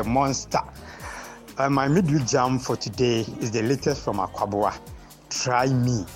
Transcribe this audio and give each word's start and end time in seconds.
a 0.00 0.04
monster. 0.04 0.60
Uh, 1.58 1.68
my 1.68 1.86
midweek 1.86 2.26
jam 2.26 2.58
for 2.58 2.74
today 2.74 3.20
is 3.40 3.50
the 3.50 3.62
latest 3.62 4.02
from 4.02 4.16
Akwaboah. 4.16 4.78
Try 5.28 5.66
me. 5.66 6.06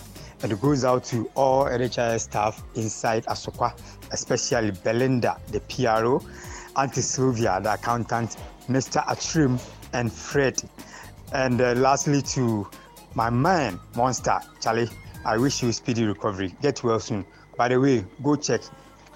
And 0.42 0.52
it 0.52 0.60
goes 0.60 0.84
out 0.84 1.04
to 1.04 1.30
all 1.34 1.66
NHIS 1.66 2.20
staff 2.20 2.62
inside 2.74 3.26
Asokwa, 3.26 3.78
especially 4.10 4.70
Belinda, 4.70 5.38
the 5.48 5.60
PRO, 5.60 6.22
Auntie 6.76 7.02
Sylvia, 7.02 7.60
the 7.62 7.74
accountant, 7.74 8.36
Mr. 8.68 9.04
Atrim, 9.04 9.60
and 9.92 10.10
Fred. 10.10 10.62
And 11.32 11.60
uh, 11.60 11.74
lastly, 11.74 12.22
to 12.22 12.66
my 13.14 13.28
man, 13.28 13.78
Monster, 13.96 14.40
Charlie, 14.60 14.88
I 15.26 15.36
wish 15.36 15.62
you 15.62 15.72
speedy 15.72 16.04
recovery. 16.04 16.54
Get 16.62 16.82
well 16.82 17.00
soon. 17.00 17.24
By 17.56 17.68
the 17.68 17.78
way, 17.78 18.04
go 18.22 18.36
check. 18.36 18.62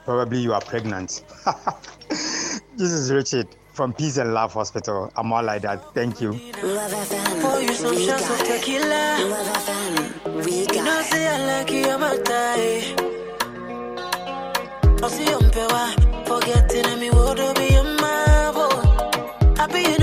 Probably 0.05 0.41
you 0.41 0.53
are 0.53 0.61
pregnant. 0.61 1.25
this 2.09 2.93
is 2.93 3.11
Richard 3.11 3.49
from 3.79 3.93
Peace 3.93 4.17
and 4.17 4.35
Love 4.35 4.55
Hospital. 4.55 5.09
I'm 5.15 5.33
all 5.33 5.45
like 5.45 5.63
that. 5.63 5.95
Thank 5.95 6.21
you. 6.21 6.33
Love 6.33 6.91
FM. 6.91 7.41
Pour 7.41 7.53
oh, 7.53 7.59
you 7.61 7.73
some 7.73 7.97
shots 7.97 8.29
of 8.29 8.39
tequila. 8.45 9.23
Love 9.31 9.47
FM. 9.63 10.45
We 10.45 10.67
got 10.67 10.75
you 10.75 10.83
know, 10.83 11.03
say 11.03 11.29
I 11.29 11.47
like 11.47 11.71
you, 11.71 11.85
I'm 11.85 12.03
a 12.03 12.19
tie. 12.19 12.97
I'll 15.01 15.09
see 15.09 15.27
you 15.27 15.37
on 15.37 15.53
Forgetting 16.27 16.99
me, 16.99 17.09
would 17.11 17.55
be 17.55 17.69
a 17.69 17.85
marvel. 18.03 18.75
Happy 19.55 19.83
you 19.83 19.98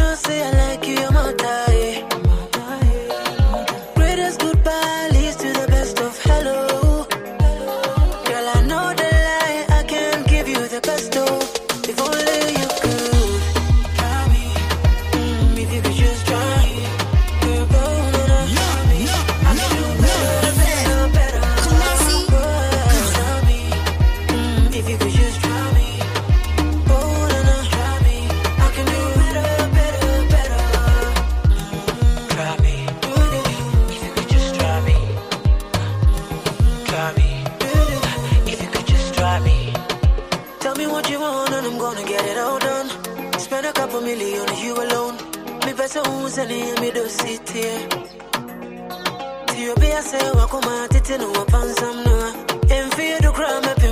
get 42.06 42.26
it 42.26 42.38
all 42.38 42.60
done. 42.60 42.90
Spend 43.40 43.66
a 43.66 43.74
couple 43.74 44.02
million 44.02 44.48
on 44.48 44.58
you 44.64 44.74
alone. 44.74 45.16
Me 45.66 45.74
better 45.74 46.02
who's 46.02 46.38
any 46.38 46.62
me 46.82 46.92
do 46.92 47.08
sit 47.08 47.50
here. 47.50 47.90
To 49.48 49.56
you 49.58 49.76
be 49.76 49.88
a 49.88 50.02
say 50.02 50.30
wakuma 50.40 50.88
titi 50.90 51.18
no 51.18 51.32
wapansam 51.34 52.06
no. 52.06 52.18
And 52.76 52.94
fear 52.94 53.20
to 53.20 53.32
cry 53.32 53.60
me 53.62 53.74
pim 53.82 53.82
pam. 53.82 53.85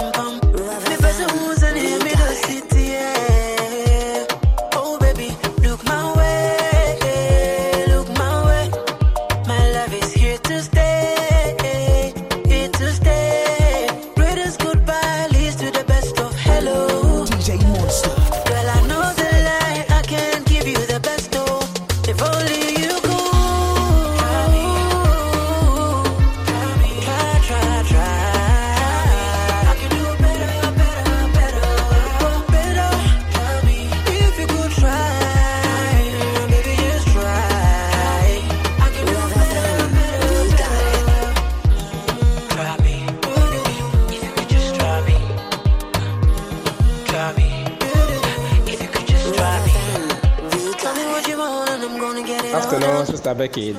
Afternoon. 52.53 53.05
Sister 53.07 53.33
Becky. 53.33 53.75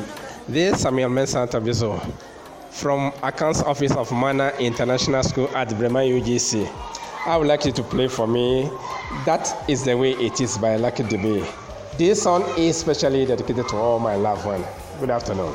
This 0.49 0.75
is 0.75 0.81
Samuel 0.83 1.09
Mensah 1.09 1.49
Tabiso 1.49 2.01
from 2.71 3.13
Accounts 3.23 3.63
Office 3.63 3.93
of 3.93 4.11
Mana 4.11 4.53
International 4.59 5.23
School 5.23 5.49
at 5.57 5.69
Bremen 5.79 6.09
UGC. 6.21 6.69
I 7.25 7.37
would 7.37 7.47
like 7.47 7.65
you 7.65 7.71
to 7.71 7.83
play 7.85 8.09
for 8.09 8.27
me 8.27 8.69
That 9.27 9.49
is 9.69 9.85
the 9.85 9.97
Way 9.97 10.13
It 10.15 10.41
Is 10.41 10.59
by 10.59 10.75
Lucky 10.75 11.05
Dube. 11.05 11.47
This 11.99 12.25
song 12.25 12.43
is 12.59 12.77
specially 12.77 13.25
dedicated 13.25 13.69
to 13.69 13.77
all 13.77 14.01
my 14.01 14.17
loved 14.17 14.45
ones. 14.45 14.67
Good 14.99 15.11
afternoon. 15.11 15.55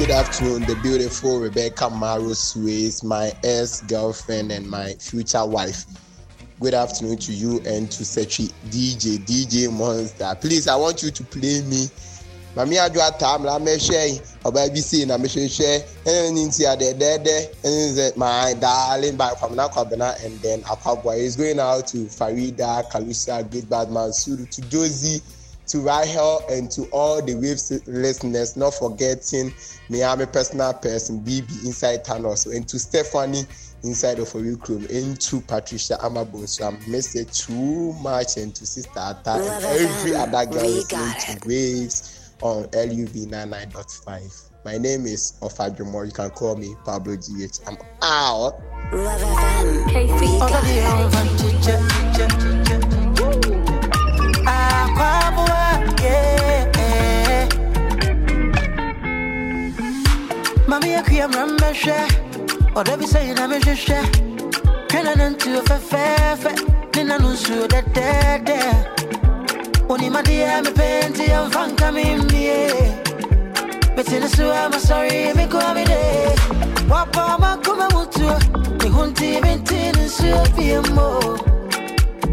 Good 0.00 0.10
afternoon. 0.10 0.62
The 0.62 0.76
beautiful 0.76 1.40
Rebecca 1.40 1.90
Maro 1.90 2.32
Suez, 2.32 3.04
my 3.04 3.34
ex 3.44 3.82
girlfriend 3.82 4.50
and 4.50 4.66
my 4.66 4.94
future 4.94 5.44
wife. 5.44 5.84
good 6.58 6.72
afternoon 6.72 7.18
to 7.18 7.32
you 7.34 7.60
and 7.66 7.90
to 7.92 8.02
Sechi 8.02 8.50
DJ 8.70 9.18
DJ 9.26 9.70
Monster. 9.70 10.34
Please, 10.40 10.68
I 10.68 10.76
want 10.76 11.02
you 11.02 11.10
to 11.10 11.22
play 11.24 11.60
me. 11.60 11.88
Mami 12.56 12.78
adwo 12.78 13.02
atam 13.06 13.44
la 13.44 13.58
mehwɛ 13.58 14.22
ɔbaa 14.42 14.72
bi 14.72 14.80
sei 14.80 15.04
na 15.04 15.18
mehwehwɛ 15.18 15.84
ɛna 16.06 16.32
ne 16.32 16.46
nti 16.46 16.64
adɛdɛɛdɛ 16.64 17.54
ɛne 17.62 17.94
sɛ 17.94 18.16
my 18.16 18.54
darling 18.54 19.16
by 19.16 19.34
Kwamina 19.34 19.70
Kwabena 19.70 20.24
and 20.24 20.40
then 20.40 20.62
Akwabwa 20.62 21.14
is 21.18 21.36
going 21.36 21.60
out 21.60 21.86
to 21.88 22.06
Farida, 22.06 22.90
Kalusa, 22.90 23.48
Great 23.50 23.68
Badman, 23.68 24.14
Suru, 24.14 24.46
to 24.46 24.62
Josie, 24.62 25.20
to 25.68 25.80
Rahel 25.80 26.44
and 26.50 26.70
to 26.72 26.84
all 26.90 27.22
the 27.22 27.34
Waves 27.34 27.70
listeners, 27.86 28.56
not 28.56 28.74
forgetting 28.74 29.52
me, 29.88 30.02
I'm 30.02 30.20
a 30.20 30.26
personal 30.26 30.74
person, 30.74 31.20
BB 31.20 31.64
inside 31.64 32.04
town 32.04 32.24
also, 32.24 32.50
and 32.50 32.66
to 32.68 32.78
Stephanie 32.78 33.44
inside 33.82 34.18
of 34.18 34.28
Orikrum, 34.28 34.88
and 34.90 35.20
to 35.20 35.40
Patricia 35.40 35.96
Amabon. 36.02 36.46
So 36.48 36.66
I 36.68 36.70
miss 36.88 37.14
it 37.14 37.32
too 37.32 37.92
much, 37.94 38.36
and 38.36 38.54
to 38.54 38.66
Sister 38.66 38.98
Ata 38.98 39.30
and 39.32 39.64
every 39.64 40.14
other 40.14 40.46
girl 40.50 40.68
listening 40.68 41.40
to. 41.40 41.48
Waves 41.48 42.32
on 42.42 42.64
LUV 42.64 43.26
99.5. 43.26 44.50
My 44.64 44.76
name 44.76 45.06
is 45.06 45.38
Ofadromor. 45.40 46.04
You 46.06 46.12
can 46.12 46.30
call 46.30 46.56
me 46.56 46.74
Pablo 46.84 47.16
GH. 47.16 47.60
I'm 47.66 47.78
out. 48.02 48.60
Love 48.92 49.22
FM. 49.22 51.19
Mami 61.20 61.28
akuya 61.28 61.28
mrameshe 61.28 61.94
Oda 62.74 62.96
bi 62.96 63.04
say 63.04 63.34
na 63.34 63.46
mehwehwɛ 63.46 64.00
Twena 64.88 65.14
no 65.16 65.30
ntuo 65.30 65.60
fɛfɛɛfɛ 65.68 66.50
Ne 66.96 67.02
na 67.04 67.18
no 67.18 67.28
nsuo 67.32 67.66
dɛdɛɛdɛ 67.68 68.58
Onimadeɛ 69.88 70.62
mepɛ 70.64 71.10
nti 71.10 71.24
yɛmfa 71.28 71.62
nka 71.72 71.92
me 71.92 72.04
mmie 72.16 72.72
Mete 73.96 74.20
ne 74.20 74.28
so 74.28 74.50
a 74.50 74.70
masɔre 74.70 75.34
me 75.36 75.46
koa 75.46 75.74
me 75.74 75.84
de 75.84 76.00
Wapa 76.88 77.36
makoma 77.38 77.88
mutuo 77.92 78.34
Me 78.82 78.88
ho 78.88 79.06
nti 79.06 79.42
mente 79.42 79.92
ne 79.92 80.04
nsuo 80.08 80.40
fie 80.56 80.80
mo 80.94 81.20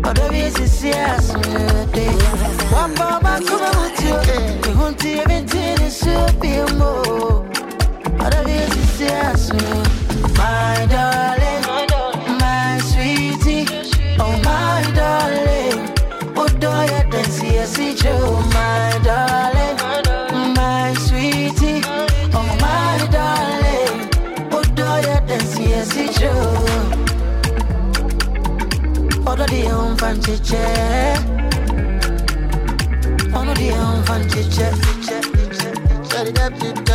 Oda 0.07 0.29
bi 0.29 0.49
sisi 0.55 0.91
asode 0.93 2.07
Wapa 2.71 3.19
makoma 3.21 3.69
mutuo 3.75 4.17
Me 4.63 4.71
ho 4.73 4.91
nti 4.91 5.27
mente 5.27 5.75
ne 5.79 5.87
nsuo 5.87 6.27
fie 6.39 6.63
mo 6.77 7.46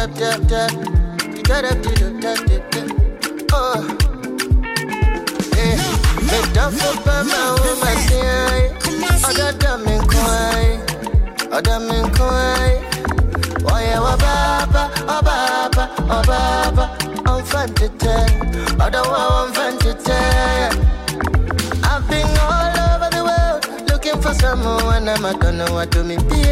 tap, 0.07 0.15
tap, 0.15 0.49
tap. 0.49 0.71
Tap, 0.71 1.02
someone, 24.43 25.09
and 25.09 25.27
I 25.27 25.33
don't 25.35 25.57
know 25.59 25.73
what 25.73 25.91
to 25.93 26.05
me 26.05 26.17
be. 26.17 26.43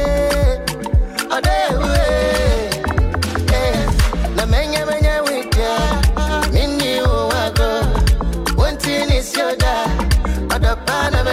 Oh, 1.32 2.39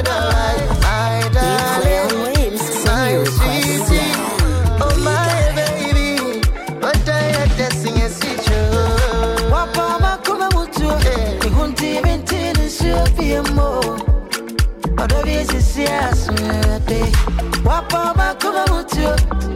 my 0.03 1.29
darling, 1.33 2.53
my 2.85 3.23
sweetie, 3.25 4.13
oh 4.81 4.95
my 5.03 5.51
baby. 5.55 6.41
I 6.83 6.85
had 7.09 7.49
to 7.57 7.75
sing 7.75 7.97
a 8.01 8.09
situ. 8.09 8.59
Wapa 9.51 9.99
makuma 9.99 10.49
mutu, 10.51 10.89
ihunti 11.47 11.99
binti 12.03 12.53
nisufie 12.59 13.41
mo. 13.55 13.69
Odobi 14.97 15.45
sisi 15.49 15.83
asumete. 15.87 17.01
Wapa 17.65 18.13
makuma 18.17 18.65
mutu, 18.71 19.07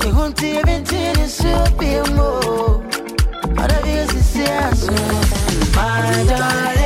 ihunti 0.08 0.60
binti 0.66 1.14
nisufie 1.18 2.04
mo. 2.16 2.30
Odobi 3.64 4.08
sisi. 4.12 4.42
My 5.76 6.26
darling, 6.28 6.81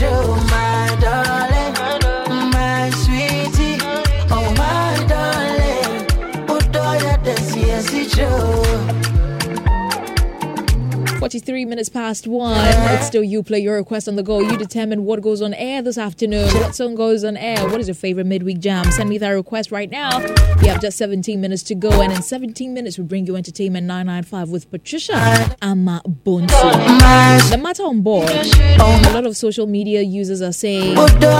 dansi 0.00 0.49
43 11.40 11.64
minutes 11.64 11.88
past 11.88 12.26
one. 12.26 12.54
It's 12.94 13.06
still 13.06 13.24
you 13.24 13.42
play 13.42 13.60
your 13.60 13.76
request 13.76 14.08
on 14.08 14.16
the 14.16 14.22
go. 14.22 14.40
You 14.40 14.58
determine 14.58 15.06
what 15.06 15.22
goes 15.22 15.40
on 15.40 15.54
air 15.54 15.80
this 15.80 15.96
afternoon. 15.96 16.46
What 16.56 16.74
song 16.74 16.94
goes 16.94 17.24
on 17.24 17.38
air? 17.38 17.66
What 17.66 17.80
is 17.80 17.88
your 17.88 17.94
favorite 17.94 18.26
midweek 18.26 18.58
jam? 18.58 18.84
Send 18.92 19.08
me 19.08 19.16
that 19.16 19.30
request 19.30 19.72
right 19.72 19.90
now. 19.90 20.18
We 20.60 20.68
have 20.68 20.82
just 20.82 20.98
17 20.98 21.40
minutes 21.40 21.62
to 21.64 21.74
go, 21.74 22.02
and 22.02 22.12
in 22.12 22.20
17 22.20 22.74
minutes, 22.74 22.98
we 22.98 23.04
bring 23.04 23.26
you 23.26 23.36
Entertainment 23.36 23.86
995 23.86 24.50
with 24.50 24.70
Patricia 24.70 25.56
Ama 25.62 26.02
Bonsu. 26.06 27.50
The 27.50 27.56
matter 27.56 27.84
on 27.84 28.02
board 28.02 28.28
a 28.30 29.12
lot 29.14 29.26
of 29.26 29.36
social 29.36 29.66
media 29.66 30.02
users 30.02 30.42
are 30.42 30.52
saying 30.52 30.94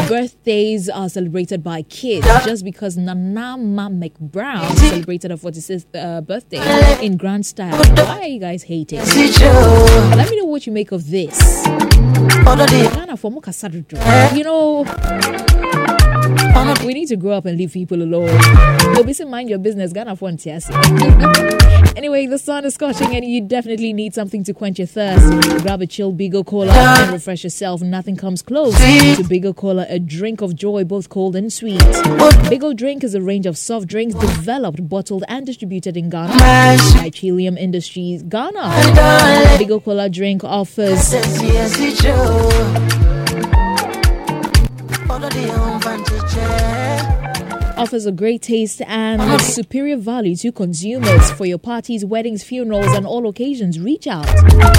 birthdays 0.09 0.89
are 0.89 1.09
celebrated 1.09 1.63
by 1.63 1.83
kids 1.83 2.27
just 2.45 2.65
because 2.65 2.97
Nana 2.97 3.59
Nanama 3.59 4.11
McBrown 4.11 4.75
celebrated 4.77 5.31
her 5.31 5.37
46th 5.37 5.87
uh, 5.95 6.21
birthday 6.23 7.05
in 7.05 7.17
grand 7.17 7.45
style. 7.47 7.77
Why 7.95 8.21
are 8.21 8.27
you 8.27 8.41
guys 8.41 8.63
hating? 8.65 9.01
Let 10.17 10.31
me 10.31 10.37
know 10.39 10.45
what 10.45 10.67
you 10.67 10.73
make 10.73 10.93
of 10.93 11.11
this. 11.11 11.65
Ghana 11.65 13.17
for 13.17 13.31
mo 13.31 13.41
kasa 13.41 13.69
dodo. 13.69 13.97
You 14.35 14.45
know, 14.45 14.85
we 16.85 16.95
need 16.95 17.09
to 17.09 17.17
grow 17.17 17.33
up 17.33 17.47
and 17.47 17.59
leave 17.59 17.73
people 17.73 18.03
alone. 18.03 18.29
You'll 18.95 19.05
be 19.05 19.13
saying 19.13 19.31
mind 19.31 19.49
your 19.49 19.59
business. 19.59 19.93
Ghana 19.93 20.17
for. 20.17 20.31
Anyway, 21.97 22.27
the 22.27 22.39
sun 22.39 22.65
is 22.65 22.75
scorching 22.75 23.15
and 23.15 23.25
you 23.25 23.41
definitely 23.41 23.93
need 23.93 24.15
something 24.15 24.45
to 24.45 24.55
quench 24.55 24.79
your 24.79 24.87
thirst. 24.87 25.63
Grab 25.63 25.83
a 25.83 25.87
chilled 25.87 26.17
Bigoo 26.19 26.47
Cola 26.47 26.73
and 26.73 27.13
refresh 27.13 27.45
yourself. 27.45 27.83
Nothing 27.83 28.17
comes 28.17 28.43
close 28.43 28.75
to 28.77 29.23
Bigoo 29.25 29.55
Cola, 29.55 29.87
a 29.89 29.99
drink 29.99 30.41
of 30.41 30.55
joy, 30.55 30.85
both 30.85 31.09
cold 31.09 31.37
and 31.37 31.53
sweet. 31.53 31.81
Bigoo 32.51 32.77
Drink 32.77 33.05
is 33.05 33.15
a 33.15 33.21
range 33.21 33.47
of 33.47 33.59
soft 33.59 33.87
drinks 33.87 34.15
developed, 34.15 34.89
bottled, 34.89 35.25
and 35.29 35.45
distributed 35.47 35.97
in 35.97 36.11
Ghana 36.11 36.33
by 36.33 37.11
Twellium 37.11 37.59
Industries 37.59 38.23
Ghana. 38.23 38.71
Bigoo 39.59 39.83
Cola 39.85 40.09
drink 40.09 40.45
offers 40.45 41.13
offers 47.81 48.05
a 48.05 48.13
great 48.13 48.43
taste 48.43 48.83
and 48.83 49.41
superior 49.41 49.97
value 49.97 50.37
to 50.37 50.53
consumers 50.53 51.31
for 51.33 51.47
your 51.47 51.57
parties, 51.57 52.05
weddings, 52.05 52.45
funerals, 52.45 52.95
and 52.95 53.07
all 53.07 53.27
occasions. 53.27 53.81
Reach 53.81 54.07
out 54.07 54.27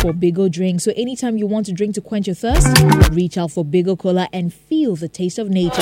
for 0.02 0.14
Bigoo 0.14 0.52
drinks. 0.52 0.84
So 0.84 0.94
anytime 0.96 1.36
you 1.38 1.48
want 1.48 1.66
to 1.66 1.74
drink 1.74 1.96
to 1.96 2.02
quench 2.02 2.28
your 2.28 2.36
thirst, 2.36 2.68
reach 3.12 3.40
out 3.40 3.50
for 3.52 3.66
Bigoo 3.66 3.98
Cola 3.98 4.30
and 4.32 4.54
feel 4.54 4.96
the 4.96 5.10
taste 5.10 5.40
of 5.40 5.50
nature. 5.50 5.82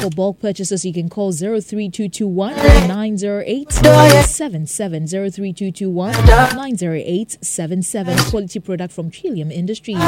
For 0.00 0.08
bulk 0.08 0.40
purchases, 0.40 0.82
you 0.86 0.94
can 0.94 1.10
call 1.10 1.30
03221 1.30 2.56
908 2.56 3.70
77 3.72 5.06
03221 5.06 6.12
908 6.12 7.38
77. 7.44 8.16
Quality 8.30 8.60
product 8.60 8.94
from 8.94 9.10
Twellium 9.10 9.52
Industries. 9.52 9.98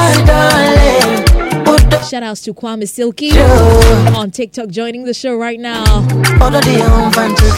Shout 2.08 2.22
outs 2.22 2.42
to 2.42 2.54
Kwame 2.54 2.88
Silky 2.88 3.30
on 4.16 4.30
TikTok 4.30 4.68
joining 4.68 5.04
the 5.04 5.14
show 5.14 5.36
right 5.36 5.58
now. 5.58 5.84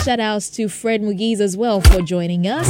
Shout 0.04 0.20
outs 0.20 0.50
to 0.50 0.68
Fred 0.68 1.02
Mugiz 1.02 1.40
as 1.40 1.56
well 1.56 1.80
for 1.80 2.00
joining 2.02 2.46
us. 2.46 2.68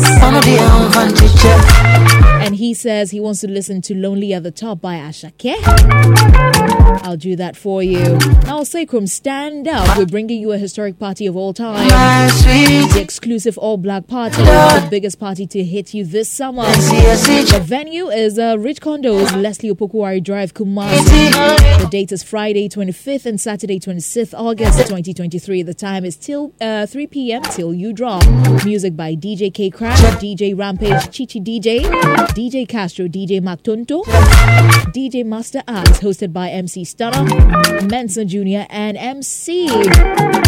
He 2.60 2.74
says 2.74 3.10
he 3.10 3.20
wants 3.20 3.40
to 3.40 3.48
listen 3.48 3.80
to 3.80 3.94
Lonely 3.94 4.34
at 4.34 4.42
the 4.42 4.50
Top 4.50 4.82
by 4.82 4.96
Asake. 4.96 5.54
I'll 7.02 7.16
do 7.16 7.34
that 7.36 7.56
for 7.56 7.82
you. 7.82 8.18
Now, 8.44 8.64
Sacrum, 8.64 9.06
stand 9.06 9.66
up. 9.66 9.96
We're 9.96 10.04
bringing 10.04 10.42
you 10.42 10.52
a 10.52 10.58
historic 10.58 10.98
party 10.98 11.24
of 11.26 11.36
all 11.36 11.54
time. 11.54 11.88
The 11.88 13.00
exclusive 13.00 13.56
all 13.56 13.78
black 13.78 14.08
party, 14.08 14.42
the 14.42 14.88
biggest 14.90 15.18
party 15.18 15.46
to 15.46 15.64
hit 15.64 15.94
you 15.94 16.04
this 16.04 16.28
summer. 16.28 16.64
The 16.64 17.62
venue 17.64 18.08
is 18.08 18.38
uh, 18.38 18.58
Rich 18.58 18.82
Condos, 18.82 19.40
Leslie 19.40 19.70
Opokuwari 19.70 20.22
Drive, 20.22 20.52
Kumasi. 20.52 21.30
The 21.80 21.88
date 21.90 22.12
is 22.12 22.22
Friday 22.22 22.68
25th 22.68 23.24
and 23.24 23.40
Saturday 23.40 23.80
26th 23.80 24.34
August 24.38 24.76
2023. 24.80 25.62
The 25.62 25.72
time 25.72 26.04
is 26.04 26.16
till 26.16 26.52
uh, 26.60 26.84
3 26.84 27.06
p.m. 27.06 27.40
till 27.40 27.72
you 27.72 27.94
drop. 27.94 28.22
Music 28.66 28.94
by 28.94 29.14
DJ 29.14 29.52
K 29.54 29.70
Crash, 29.70 29.98
DJ 30.16 30.54
Rampage, 30.58 31.10
Chichi 31.10 31.40
DJ, 31.40 31.80
DJ 32.34 32.49
Castro, 32.50 33.06
DJ 33.06 33.40
Mactonto, 33.40 34.02
DJ 34.92 35.24
Master 35.24 35.62
Axe, 35.68 36.00
hosted 36.00 36.32
by 36.32 36.48
MC 36.50 36.84
Stunner, 36.84 37.22
Mensa 37.86 38.24
Jr., 38.24 38.66
and 38.68 38.96
MC 38.96 39.68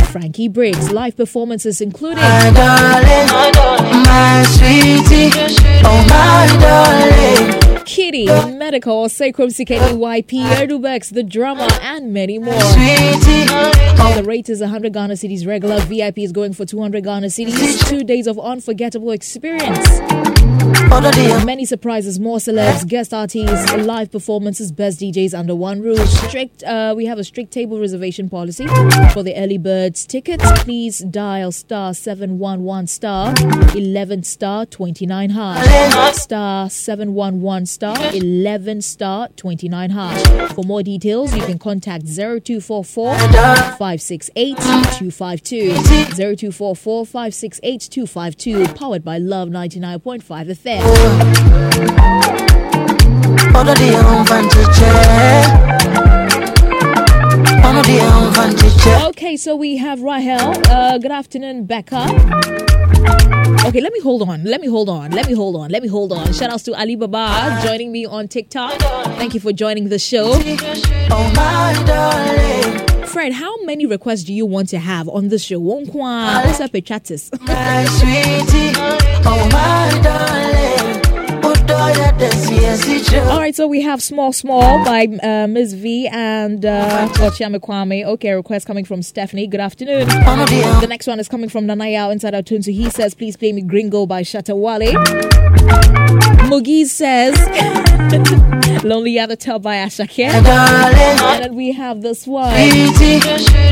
Frankie 0.06 0.48
Briggs. 0.48 0.90
Live 0.90 1.16
performances 1.16 1.80
including 1.80 2.18
My 2.18 2.50
darling, 2.54 4.02
my 4.02 4.42
sweetie, 4.48 5.30
oh 5.84 6.04
my 6.08 6.58
darling. 6.60 7.84
Kitty, 7.84 8.26
Medikal, 8.26 9.08
Sacrum 9.10 9.50
Sikeni 9.50 9.92
YP, 9.96 10.42
Erdubex, 10.56 11.12
The 11.12 11.22
Drummer, 11.22 11.68
and 11.82 12.12
many 12.12 12.38
more. 12.38 12.58
Sweetie, 12.60 13.46
The 13.46 14.24
rate 14.26 14.48
is 14.48 14.60
100 14.60 14.92
Ghana 14.92 15.16
cities 15.16 15.46
regular. 15.46 15.78
VIP 15.80 16.18
is 16.18 16.32
going 16.32 16.52
for 16.52 16.64
200 16.64 17.04
Ghana 17.04 17.30
cities. 17.30 17.80
Two 17.84 18.02
days 18.02 18.26
of 18.26 18.38
unforgettable 18.38 19.10
experience. 19.12 20.00
All 20.92 21.06
of 21.06 21.14
the 21.14 21.42
Many 21.46 21.64
surprises, 21.64 22.20
more 22.20 22.38
celebs, 22.38 22.86
guest 22.86 23.14
artists, 23.14 23.72
live 23.74 24.10
performances, 24.12 24.70
best 24.70 25.00
DJs 25.00 25.36
under 25.36 25.54
one 25.54 25.80
roof. 25.80 26.06
Strict, 26.06 26.62
uh, 26.64 26.92
we 26.96 27.06
have 27.06 27.18
a 27.18 27.24
strict 27.24 27.50
table 27.50 27.80
reservation 27.80 28.28
policy 28.28 28.66
for 29.12 29.22
the 29.22 29.34
early 29.36 29.58
birds 29.58 30.06
tickets. 30.06 30.44
Please 30.62 30.98
dial 30.98 31.50
star 31.50 31.94
711 31.94 32.86
star 32.86 33.34
11 33.74 34.22
star 34.22 34.66
29 34.66 35.30
hash. 35.30 36.14
Star 36.14 36.68
711 36.68 37.66
star 37.66 38.14
11 38.14 38.82
star 38.82 39.28
29 39.36 39.90
hash. 39.90 40.52
For 40.52 40.64
more 40.64 40.82
details, 40.82 41.34
you 41.34 41.42
can 41.42 41.58
contact 41.58 42.04
0244 42.06 43.14
568 43.14 44.56
252. 44.56 45.74
0244 46.14 47.06
568 47.06 47.88
252. 47.90 48.74
Powered 48.74 49.04
by 49.04 49.18
Love 49.18 49.48
99.5 49.48 50.22
FM. 50.22 50.81
All 53.62 53.68
of 53.68 54.20
advantage. 54.20 54.78
Eh? 54.82 55.46
All 57.64 57.76
of 57.78 57.88
advantage. 57.88 58.86
Eh? 58.86 59.06
Okay, 59.08 59.36
so 59.36 59.54
we 59.56 59.76
have 59.76 60.02
Rahel. 60.02 60.54
Uh, 60.68 60.98
good 60.98 61.12
afternoon, 61.12 61.66
Becca. 61.66 62.06
Okay, 63.64 63.80
let 63.80 63.92
me 63.92 64.00
hold 64.00 64.22
on. 64.28 64.44
Let 64.44 64.60
me 64.60 64.66
hold 64.66 64.88
on. 64.88 65.10
Let 65.12 65.28
me 65.28 65.34
hold 65.34 65.56
on. 65.56 65.70
Let 65.70 65.82
me 65.82 65.88
hold 65.88 66.12
on. 66.12 66.32
Shout 66.32 66.50
outs 66.50 66.64
to 66.64 66.74
Ali 66.74 66.96
Baba 66.96 67.60
joining 67.62 67.92
me 67.92 68.04
on 68.04 68.28
TikTok. 68.28 68.78
Thank 69.16 69.34
you 69.34 69.40
for 69.40 69.52
joining 69.52 69.88
the 69.88 69.98
show. 69.98 70.32
Oh 71.14 71.30
Fred, 73.06 73.32
how 73.32 73.62
many 73.64 73.86
requests 73.86 74.24
do 74.24 74.32
you 74.32 74.46
want 74.46 74.68
to 74.70 74.78
have 74.78 75.08
on 75.08 75.28
the 75.28 75.38
show? 75.38 75.60
What's 75.60 76.60
up, 76.60 76.74
eh, 76.74 76.80
chatters? 76.80 77.30
All 81.82 83.38
right, 83.40 83.54
so 83.54 83.66
we 83.66 83.80
have 83.80 84.00
Small 84.00 84.32
Small 84.32 84.84
by 84.84 85.06
uh, 85.22 85.48
Ms. 85.48 85.74
V 85.74 86.06
and 86.06 86.64
uh, 86.64 87.08
Kwame. 87.08 88.04
Okay, 88.04 88.32
request 88.32 88.66
coming 88.66 88.84
from 88.84 89.02
Stephanie. 89.02 89.48
Good 89.48 89.58
afternoon. 89.60 90.06
The 90.06 90.86
next 90.88 91.08
one 91.08 91.18
is 91.18 91.28
coming 91.28 91.48
from 91.48 91.66
Nanaya 91.66 92.12
inside 92.12 92.34
our 92.34 92.42
tune. 92.42 92.62
So 92.62 92.70
he 92.70 92.88
says, 92.88 93.14
please 93.14 93.36
play 93.36 93.52
me 93.52 93.62
Gringo 93.62 94.06
by 94.06 94.22
Shatta 94.22 94.56
Wale. 94.56 94.92
Mugi 96.48 96.86
says, 96.86 97.34
Lonely 98.84 99.18
Other 99.18 99.36
Tell 99.36 99.58
by 99.60 99.76
Asake. 99.76 100.28
darling, 100.42 100.94
And 100.96 101.44
then 101.44 101.54
we 101.54 101.70
have 101.72 102.02
this 102.02 102.26
one. 102.26 102.52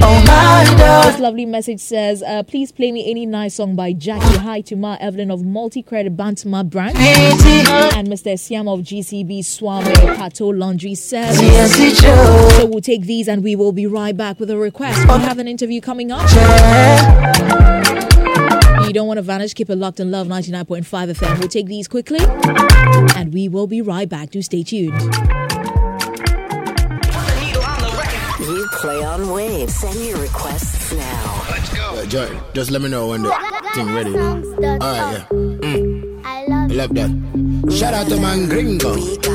oh. 0.03 1.03
This 1.07 1.19
lovely 1.19 1.47
message 1.47 1.81
says, 1.81 2.23
uh, 2.23 2.43
please 2.45 2.71
play 2.71 2.93
me 2.93 3.11
any 3.11 3.27
nice 3.27 3.55
song 3.57 3.75
by 3.75 3.93
Jackie. 3.93 4.39
Hi 4.39 4.61
to 4.63 4.77
Ma 4.77 4.97
Evelyn 5.01 5.31
of 5.33 5.45
Multi 5.45 5.83
Credit 5.83 6.17
Bantama 6.17 6.69
Branch. 6.69 6.95
Sweetie, 6.97 7.69
And 7.99 8.07
Mr. 8.09 8.39
Siam 8.39 8.69
of 8.69 8.81
GCB 8.81 9.45
Swami 9.45 9.91
Pato 9.95 10.57
Laundry 10.57 10.95
says, 10.95 11.41
yes, 11.43 11.77
it's 11.81 12.01
true. 12.01 12.61
So 12.61 12.67
we'll 12.67 12.81
take 12.81 13.03
these 13.03 13.27
and 13.27 13.43
we 13.43 13.57
will 13.57 13.73
be 13.73 13.87
right 13.87 14.17
back 14.17 14.39
with 14.39 14.49
a 14.51 14.57
request. 14.57 15.01
We 15.09 15.15
have 15.25 15.39
an 15.39 15.49
interview 15.49 15.81
coming 15.81 16.13
up. 16.13 16.29
You 18.91 18.95
don't 18.95 19.07
want 19.07 19.19
to 19.19 19.23
vanish, 19.23 19.55
keep 19.55 19.71
it 19.71 19.77
locked 19.77 20.01
in 20.01 20.11
love 20.11 20.27
99.5 20.27 20.83
FM. 20.83 21.39
We'll 21.39 21.47
take 21.47 21.67
these 21.67 21.87
quickly 21.87 22.19
and 23.15 23.33
we 23.33 23.49
will 23.49 23.69
be 23.69 23.81
right 23.83 24.09
back. 24.09 24.31
Do 24.31 24.43
stay 24.43 24.65
tuned. 24.65 25.01
You 28.41 28.69
play 28.81 29.05
on 29.05 29.31
waves. 29.31 29.77
Send 29.77 29.95
your 30.05 30.19
requests 30.19 30.93
now. 30.93 31.47
Let's 31.51 31.73
go. 31.73 32.01
Uh, 32.01 32.07
Joy, 32.07 32.41
just 32.53 32.73
let 32.73 32.83
me 32.83 32.89
know 32.89 33.07
when 33.07 33.23
the 33.23 33.31
thing 33.75 33.95
ready. 33.95 34.13
Alright, 34.17 35.25
yeah. 35.31 35.60
I 36.71 36.73
love 36.73 36.95
that. 36.95 37.11
Shout 37.77 37.95
out 37.95 38.09
to 38.09 38.21
man 38.21 38.49
Gringo. 38.49 38.95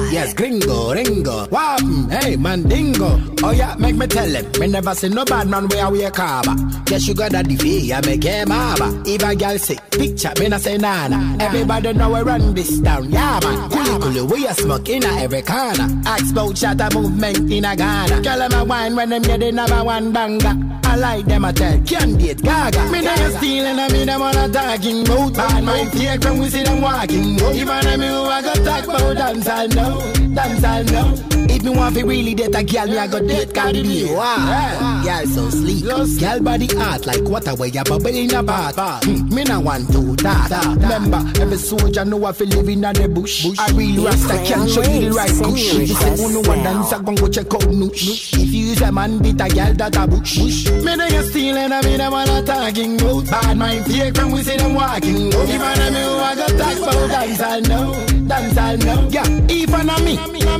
Yes, 0.09 0.33
Gringo, 0.33 0.93
Ringo. 0.93 1.45
Mm, 1.47 2.11
hey, 2.23 2.37
Mandingo. 2.37 3.19
Oh, 3.43 3.51
yeah, 3.51 3.75
make 3.77 3.95
me 3.95 4.07
tell 4.07 4.25
him. 4.25 4.49
Me 4.57 4.67
never 4.67 4.95
see 4.95 5.09
no 5.09 5.25
bad 5.25 5.49
man 5.49 5.67
where 5.67 5.89
we 5.89 6.03
a 6.05 6.11
carver. 6.11 6.55
Guess 6.85 7.07
you 7.09 7.13
got 7.13 7.31
that 7.31 7.45
the 7.47 7.93
I 7.93 7.99
make 8.05 8.23
him 8.23 8.49
harbor. 8.49 9.01
If 9.05 9.21
a 9.21 9.35
girl 9.35 9.57
say, 9.57 9.75
picture, 9.91 10.31
me 10.39 10.47
not 10.47 10.61
say 10.61 10.77
nana. 10.77 11.37
Everybody 11.43 11.91
know 11.93 12.09
we 12.13 12.21
run 12.21 12.53
this 12.53 12.79
town. 12.79 13.11
Yeah, 13.11 13.39
man. 13.43 13.69
Kuli 13.69 13.99
kuli, 13.99 14.21
we 14.21 14.47
a 14.47 14.53
smoke 14.53 14.87
in 14.87 15.03
a 15.03 15.07
every 15.19 15.41
corner. 15.41 15.89
Ask 16.05 16.31
about 16.31 16.57
shatter 16.57 16.89
movement 16.97 17.51
in 17.51 17.65
a 17.65 17.75
Ghana. 17.75 18.21
Girl, 18.21 18.39
them 18.39 18.53
a 18.53 18.63
wine 18.63 18.95
when 18.95 19.09
them 19.09 19.21
get 19.23 19.41
the 19.41 19.51
number 19.51 19.83
one 19.83 20.13
banger. 20.13 20.53
I 20.85 20.97
like 20.97 21.25
them 21.25 21.43
a 21.43 21.51
tell, 21.51 21.81
can't 21.81 22.17
date 22.17 22.41
Gaga. 22.41 22.89
Me 22.91 23.01
not 23.01 23.19
stealing, 23.33 23.79
I 23.79 23.89
mean 23.91 24.05
them 24.07 24.21
on 24.21 24.37
a 24.37 24.47
talking 24.47 25.05
about. 25.05 25.33
Bad 25.33 25.63
mind 25.63 25.91
take 25.91 26.23
when 26.23 26.39
we 26.39 26.49
see 26.49 26.63
them 26.63 26.81
walking. 26.81 27.24
Even 27.25 27.69
I 27.69 27.97
who 27.97 28.23
I 28.25 28.41
go 28.41 28.53
talk 28.63 28.83
about 28.83 29.17
dance 29.17 29.47
I 29.47 29.65
know, 29.67 30.13
dance 30.35 30.63
I 30.63 30.83
know. 30.83 31.44
If 31.55 31.63
me 31.63 31.69
want 31.69 31.95
to 31.95 32.03
really 32.05 32.33
date 32.35 32.53
a 32.53 32.63
girl, 32.63 32.87
me 32.87 32.97
I 32.97 33.07
go 33.07 33.25
date 33.25 33.53
Cardi 33.53 33.81
B. 33.83 34.13
Wow, 34.13 35.01
girl 35.05 35.25
so 35.25 35.49
sleek, 35.49 35.85
girl 36.19 36.39
body 36.41 36.67
hot 36.75 37.05
like 37.05 37.21
water 37.23 37.55
where 37.55 37.69
you 37.69 37.83
bubble 37.83 38.07
in 38.07 38.33
a 38.33 38.43
bath. 38.43 38.75
Hmm, 39.05 39.33
me 39.33 39.43
no 39.45 39.61
want 39.61 39.89
to 39.93 40.15
that. 40.17 40.51
Remember, 40.75 41.23
every 41.41 41.57
soldier 41.57 42.03
know 42.03 42.25
I 42.25 42.33
feel 42.33 42.47
live 42.47 42.67
in 42.67 42.81
the 42.81 43.07
bush. 43.07 43.45
I 43.57 43.71
real 43.71 44.03
rasta 44.03 44.35
can't 44.43 44.69
show 44.69 44.83
you 44.83 45.09
the 45.09 45.11
right 45.15 45.31
kush. 45.31 45.75
If 45.75 45.89
you 45.89 45.95
say 45.95 46.15
no 46.33 46.41
one 46.41 46.61
dance, 46.63 46.91
I 46.91 47.01
gon' 47.01 47.15
go 47.15 47.27
check 47.29 47.53
out 47.53 47.61
noosh. 47.61 48.33
If 48.33 48.51
you 48.51 48.65
use 48.75 48.81
a 48.81 48.91
man 48.91 49.19
beat 49.19 49.39
a 49.39 49.47
girl 49.47 49.73
that 49.75 49.95
a 49.95 50.07
bush. 50.07 50.37
Me 50.37 50.95
know 50.95 51.07
you 51.07 51.23
stealing, 51.23 51.71
I 51.71 51.81
mean 51.83 51.97
them 51.99 52.13
all 52.13 52.29
a 52.35 52.45
talking 52.45 52.99
about. 52.99 53.31
Bad 53.31 53.57
mind 53.57 53.85
fake 53.85 54.17
when 54.17 54.31
we 54.31 54.43
see 54.43 54.57
them 54.57 54.73
walking. 54.73 55.15
Even 55.15 55.93
me 55.93 56.03
who 56.03 56.15
I 56.19 56.35
got 56.35 56.49
talk 56.59 56.77
about 56.77 57.09
dance 57.09 57.39
I 57.41 57.59
know, 57.61 57.93
dance 58.27 58.57
I 58.57 58.75
know. 58.77 59.07
Yeah, 59.09 59.47
even 59.49 59.89
a 59.89 59.99
me, 60.01 60.15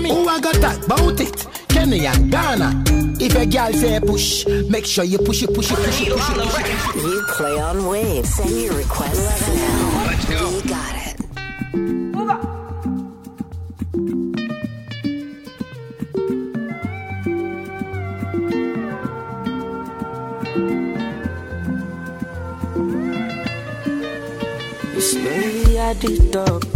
who 0.09 0.27
I 0.27 0.39
go 0.39 0.51
talk 0.53 0.85
about 0.85 1.19
it. 1.19 1.47
Kenya, 1.67 2.13
Ghana. 2.29 2.83
If 3.19 3.35
a 3.35 3.45
girl 3.45 3.73
say 3.73 3.99
push, 3.99 4.45
make 4.69 4.85
sure 4.85 5.03
you 5.03 5.17
push 5.17 5.43
it, 5.43 5.53
push 5.53 5.71
it, 5.71 5.77
push 5.77 6.01
it, 6.01 6.11
push 6.11 6.29
it, 6.29 6.35
push 6.37 6.95
it. 6.95 6.95
You 6.95 7.25
play 7.29 7.59
on 7.59 7.87
waves. 7.87 8.33
Send 8.35 8.61
your 8.61 8.73
requests 8.75 9.47
now. 9.55 10.09
We 10.55 10.61
got 10.69 10.95
it. 10.95 11.15
Slowly 24.99 25.77
at 25.77 26.01
the 26.01 26.29
top. 26.31 26.74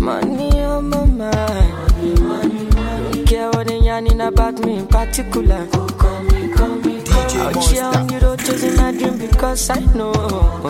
Money 0.00 0.60
on 0.62 0.88
my 0.88 1.04
mind. 1.04 1.90
Don't 3.12 3.26
care 3.26 3.50
what 3.50 3.66
they 3.66 3.78
yarning 3.80 4.18
about 4.22 4.58
me 4.60 4.78
in 4.78 4.86
particular. 4.86 5.66
DJ 5.66 7.68
here, 7.68 7.82
Monster. 7.82 8.14
you 8.14 8.20
don't 8.20 8.40
chasing 8.40 8.76
my 8.76 8.92
dream 8.92 9.18
because 9.18 9.68
I 9.68 9.80
know. 9.94 10.60